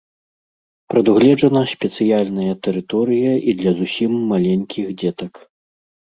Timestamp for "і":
3.53-3.55